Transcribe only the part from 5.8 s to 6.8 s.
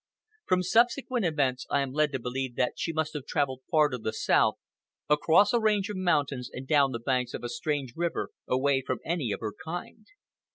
of mountains and